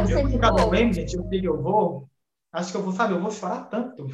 [0.00, 0.70] Nossa, eu esse vou cada povo.
[0.70, 2.08] meme, gente, eu sei que eu vou.
[2.52, 4.06] Acho que eu vou, sabe, eu vou chorar tanto.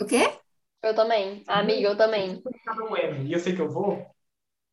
[0.00, 0.30] O quê?
[0.82, 1.42] Eu também.
[1.46, 2.42] Amiga, eu também.
[2.44, 4.04] Eu e eu sei que eu vou,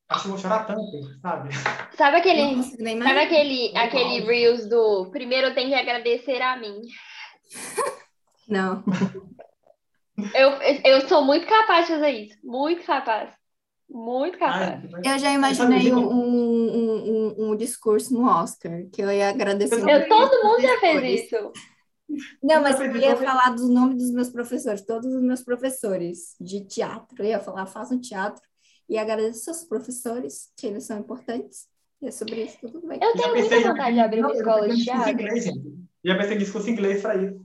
[0.10, 1.50] acho que eu vou chorar tanto, sabe?
[1.96, 6.82] Sabe aquele, sabe aquele, aquele Reels do primeiro eu tenho que agradecer a mim?
[8.48, 8.84] Não.
[10.34, 10.52] Eu,
[10.84, 12.38] eu sou muito capaz de fazer isso.
[12.44, 13.39] Muito capaz.
[13.90, 14.84] Muito capaz.
[15.04, 19.76] Eu já imaginei um, um, um, um discurso no Oscar, que eu ia agradecer.
[19.76, 21.52] Eu todo mundo já fez isso.
[22.42, 26.66] Não, mas Eu ia falar dos nomes dos meus professores, todos os meus professores de
[26.66, 27.16] teatro.
[27.20, 28.42] Eu ia falar, façam teatro
[28.88, 31.68] e agradecer seus professores, que eles são importantes.
[32.02, 33.00] E é sobre isso, tudo bem.
[33.02, 35.18] Eu Já tenho pensei muita em- vontade de abrir uma escola de teatro.
[36.04, 37.40] Já pensei em discurso inglês pra isso.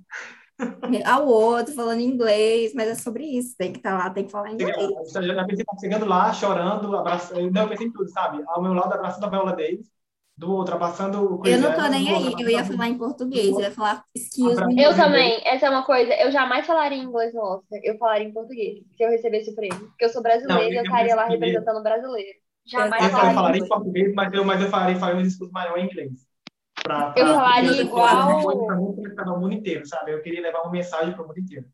[1.05, 3.57] Ao outro, falando inglês, mas é sobre isso.
[3.57, 4.77] Tem que estar lá, tem que falar inglês.
[4.77, 7.51] Eu já pensei chegando lá, chorando, abraçando.
[7.51, 8.43] Não, eu pensei em tudo, sabe?
[8.47, 9.91] Ao meu lado, abraçando a viola deles,
[10.37, 12.99] do outro, abraçando o Chris Eu não tô Evans, nem aí, eu ia falar em
[12.99, 14.83] português, eu ia falar excuse me.
[14.83, 15.41] Eu também.
[15.45, 16.13] Essa é uma coisa.
[16.15, 17.79] Eu jamais falaria em inglês no Oscar.
[17.83, 18.81] Eu falaria em português.
[18.97, 19.79] Se eu recebesse o prêmio.
[19.79, 22.39] Porque eu sou brasileira Não, e eu estaria lá representando o brasileiro.
[22.67, 25.77] Jamais Eu falaria em em português, mas eu, mas eu falaria, falaria um discurso maior
[25.79, 26.34] em inglês.
[26.85, 28.43] Pra, pra, Eu falaria igual-
[29.17, 30.13] pra o mundo inteiro, sabe?
[30.13, 31.65] Eu queria levar uma mensagem para o mundo inteiro.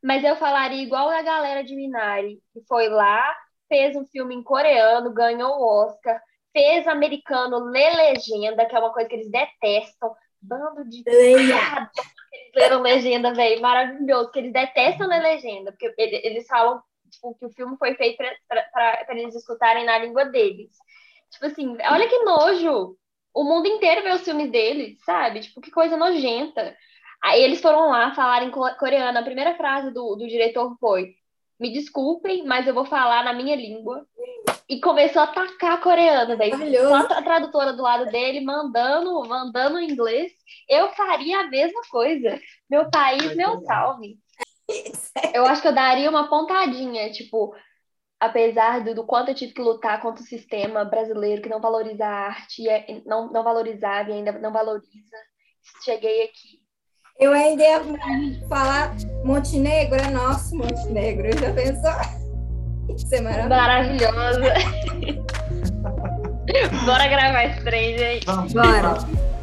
[0.00, 3.34] Mas eu falaria igual a galera de Minari, que foi lá,
[3.68, 6.20] fez um filme em coreano, ganhou o Oscar,
[6.52, 10.14] fez americano ler legenda, que é uma coisa que eles detestam.
[10.40, 11.90] Bando de Leia.
[12.32, 17.34] Eles leram legenda, velho, maravilhoso, que eles detestam ler legenda, porque ele- eles falam tipo,
[17.34, 18.16] que o filme foi feito
[18.48, 20.70] para eles escutarem na língua deles.
[21.30, 22.96] Tipo assim, olha que nojo!
[23.34, 25.40] O mundo inteiro vê os filmes deles, sabe?
[25.40, 26.76] Tipo, que coisa nojenta.
[27.22, 29.18] Aí eles foram lá falar em co- coreano.
[29.18, 31.14] A primeira frase do, do diretor foi:
[31.58, 34.04] Me desculpem, mas eu vou falar na minha língua.
[34.68, 36.52] E começou a atacar coreano, velho.
[36.58, 36.88] Maravilhoso.
[36.88, 40.32] Só a tradutora do lado dele mandando, mandando em inglês.
[40.68, 42.40] Eu faria a mesma coisa.
[42.70, 44.16] Meu país, meu salve.
[45.34, 47.54] Eu acho que eu daria uma pontadinha, tipo,
[48.22, 52.06] apesar do, do quanto eu tive que lutar contra o sistema brasileiro que não valoriza
[52.06, 54.86] a arte, e é- não, não valorizava e ainda não valoriza.
[55.84, 56.62] Cheguei aqui.
[57.18, 57.80] Eu ainda ia
[58.48, 58.94] falar
[59.24, 61.36] Montenegro é nosso Montenegro.
[61.36, 61.90] Já pensou?
[62.94, 63.48] Isso é maravilhoso.
[63.48, 64.42] Maravilhosa.
[66.86, 68.26] Bora gravar esse trem, gente.
[68.26, 68.94] Vamos, Bora.
[68.94, 69.41] vamos.